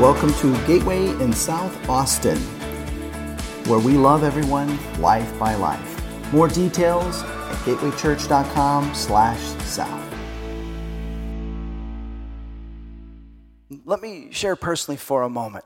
[0.00, 2.38] Welcome to Gateway in South Austin,
[3.66, 6.32] where we love everyone life by life.
[6.32, 10.14] More details at gatewaychurch.com slash south.
[13.84, 15.64] Let me share personally for a moment.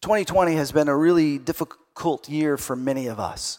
[0.00, 3.58] 2020 has been a really difficult year for many of us.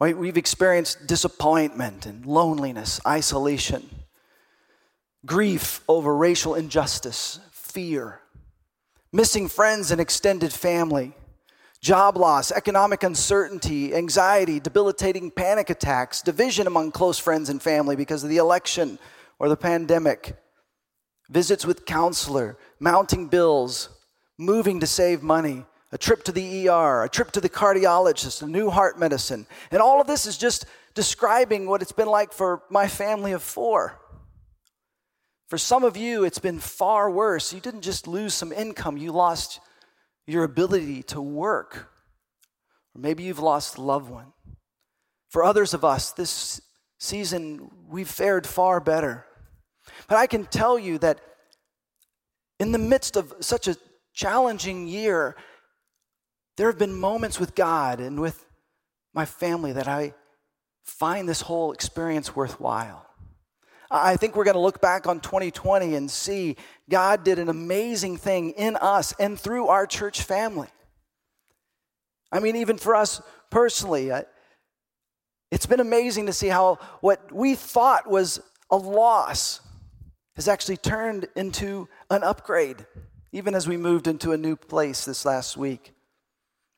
[0.00, 3.88] We've experienced disappointment and loneliness, isolation,
[5.24, 7.38] grief over racial injustice,
[7.76, 8.22] fear,
[9.12, 11.12] missing friends and extended family,
[11.82, 18.24] job loss, economic uncertainty, anxiety, debilitating panic attacks, division among close friends and family because
[18.24, 18.98] of the election
[19.38, 20.38] or the pandemic,
[21.28, 23.90] visits with counselor, mounting bills,
[24.38, 25.62] moving to save money,
[25.92, 29.46] a trip to the ER, a trip to the cardiologist, a new heart medicine.
[29.70, 30.64] And all of this is just
[30.94, 34.00] describing what it's been like for my family of four.
[35.48, 37.52] For some of you, it's been far worse.
[37.52, 39.60] You didn't just lose some income, you lost
[40.26, 41.88] your ability to work.
[42.94, 44.32] Or maybe you've lost a loved one.
[45.30, 46.60] For others of us, this
[46.98, 49.26] season, we've fared far better.
[50.08, 51.20] But I can tell you that
[52.58, 53.76] in the midst of such a
[54.14, 55.36] challenging year,
[56.56, 58.46] there have been moments with God and with
[59.14, 60.14] my family that I
[60.82, 63.05] find this whole experience worthwhile.
[63.90, 66.56] I think we're going to look back on 2020 and see
[66.88, 70.68] God did an amazing thing in us and through our church family.
[72.32, 74.10] I mean, even for us personally,
[75.50, 79.60] it's been amazing to see how what we thought was a loss
[80.34, 82.84] has actually turned into an upgrade,
[83.32, 85.92] even as we moved into a new place this last week.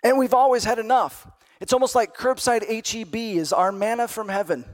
[0.04, 1.26] And we've always had enough.
[1.60, 4.64] It's almost like curbside HEB is our manna from heaven.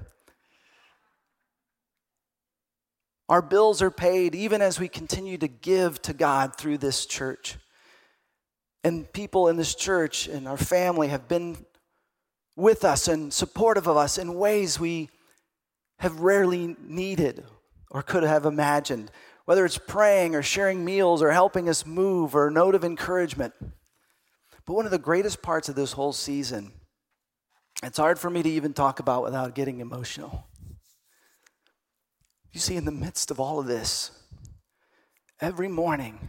[3.28, 7.56] Our bills are paid even as we continue to give to God through this church.
[8.82, 11.64] And people in this church and our family have been
[12.54, 15.08] with us and supportive of us in ways we
[16.00, 17.44] have rarely needed
[17.90, 19.10] or could have imagined,
[19.46, 23.54] whether it's praying or sharing meals or helping us move or a note of encouragement.
[24.66, 26.72] But one of the greatest parts of this whole season,
[27.82, 30.46] it's hard for me to even talk about without getting emotional
[32.54, 34.12] you see, in the midst of all of this,
[35.40, 36.28] every morning,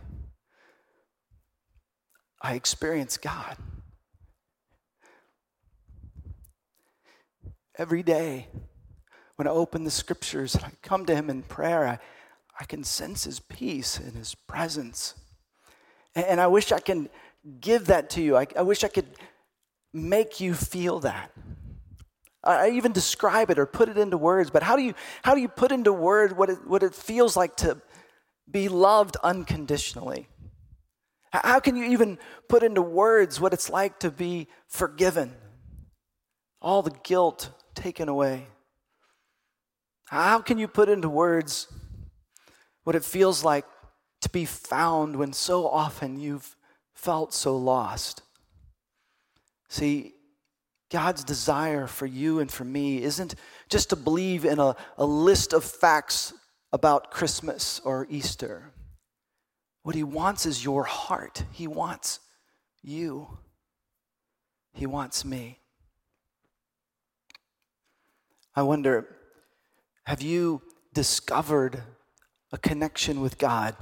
[2.42, 3.56] I experience God.
[7.78, 8.48] Every day,
[9.36, 12.00] when I open the scriptures and I come to Him in prayer, I,
[12.60, 15.14] I can sense His peace and His presence.
[16.16, 17.08] And, and I wish I can
[17.60, 18.36] give that to you.
[18.36, 19.10] I, I wish I could
[19.94, 21.32] make you feel that.
[22.46, 25.42] I even describe it or put it into words, but how do you, how do
[25.42, 27.82] you put into words what it, what it feels like to
[28.50, 30.28] be loved unconditionally?
[31.32, 32.18] How can you even
[32.48, 35.34] put into words what it's like to be forgiven?
[36.62, 38.48] All the guilt taken away.
[40.06, 41.68] How can you put into words
[42.84, 43.66] what it feels like
[44.22, 46.56] to be found when so often you've
[46.94, 48.22] felt so lost?
[49.68, 50.15] See,
[50.92, 53.36] God's desire for you and for me isn't
[53.70, 56.34] just to believe in a, a list of facts
[56.72, 58.72] about Christmas or Easter.
[59.84, 61.44] What He wants is your heart.
[61.52, 62.20] He wants
[62.84, 63.40] you.
[64.74, 65.60] He wants me.
[68.56, 69.08] I wonder
[70.06, 70.62] have you
[70.94, 71.82] discovered
[72.52, 73.76] a connection with God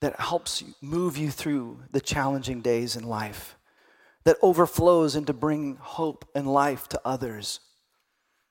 [0.00, 3.55] that helps move you through the challenging days in life?
[4.26, 7.60] That overflows into bring hope and life to others.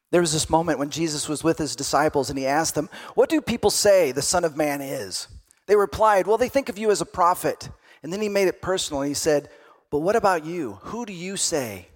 [0.10, 3.28] There was this moment when Jesus was with his disciples and he asked them, What
[3.28, 5.28] do people say the Son of Man is?
[5.68, 7.70] They replied, Well, they think of you as a prophet.
[8.02, 9.02] And then he made it personal.
[9.02, 9.50] He said,
[9.92, 10.80] But what about you?
[10.84, 11.90] Who do you say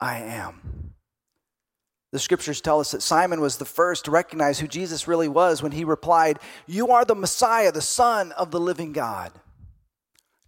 [0.00, 0.94] I am?
[2.12, 5.60] The scriptures tell us that Simon was the first to recognize who Jesus really was
[5.60, 6.38] when he replied,
[6.68, 9.32] You are the Messiah, the Son of the living God.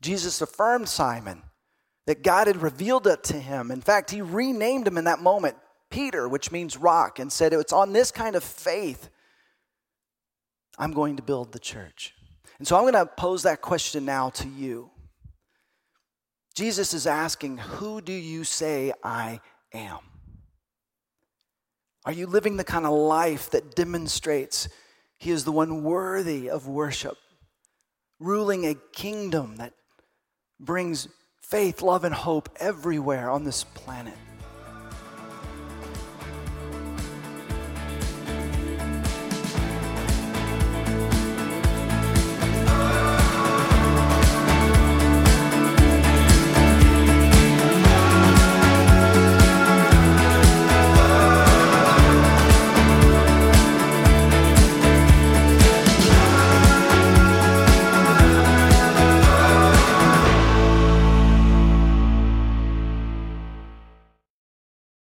[0.01, 1.43] Jesus affirmed Simon
[2.11, 3.71] that God had revealed it to him.
[3.71, 5.57] In fact, he renamed him in that moment
[5.93, 9.09] Peter, which means rock, and said, It's on this kind of faith
[10.77, 12.13] I'm going to build the church.
[12.59, 14.91] And so I'm going to pose that question now to you.
[16.57, 19.39] Jesus is asking, Who do you say I
[19.73, 20.01] am?
[22.05, 24.69] Are you living the kind of life that demonstrates
[25.17, 27.19] He is the one worthy of worship,
[28.19, 29.75] ruling a kingdom that
[30.59, 31.07] brings
[31.51, 34.15] faith, love, and hope everywhere on this planet.